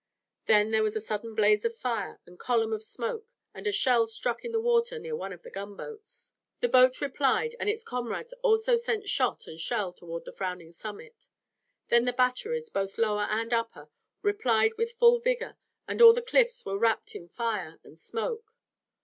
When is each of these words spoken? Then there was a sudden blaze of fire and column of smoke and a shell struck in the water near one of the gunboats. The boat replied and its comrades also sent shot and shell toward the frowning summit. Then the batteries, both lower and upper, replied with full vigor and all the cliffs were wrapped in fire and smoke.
Then 0.47 0.71
there 0.71 0.81
was 0.81 0.95
a 0.95 0.99
sudden 0.99 1.35
blaze 1.35 1.63
of 1.63 1.75
fire 1.77 2.19
and 2.25 2.39
column 2.39 2.73
of 2.73 2.81
smoke 2.83 3.27
and 3.53 3.67
a 3.67 3.71
shell 3.71 4.07
struck 4.07 4.43
in 4.43 4.51
the 4.51 4.59
water 4.59 4.97
near 4.97 5.15
one 5.15 5.31
of 5.31 5.43
the 5.43 5.51
gunboats. 5.51 6.33
The 6.59 6.69
boat 6.69 7.01
replied 7.01 7.53
and 7.59 7.69
its 7.69 7.83
comrades 7.83 8.33
also 8.41 8.77
sent 8.77 9.07
shot 9.07 9.45
and 9.45 9.59
shell 9.61 9.93
toward 9.93 10.25
the 10.25 10.33
frowning 10.33 10.71
summit. 10.71 11.27
Then 11.89 12.05
the 12.05 12.13
batteries, 12.13 12.69
both 12.71 12.97
lower 12.97 13.27
and 13.29 13.53
upper, 13.53 13.89
replied 14.23 14.73
with 14.75 14.91
full 14.93 15.19
vigor 15.19 15.55
and 15.87 16.01
all 16.01 16.13
the 16.13 16.21
cliffs 16.23 16.65
were 16.65 16.79
wrapped 16.79 17.13
in 17.15 17.27
fire 17.29 17.79
and 17.83 17.99
smoke. 17.99 18.55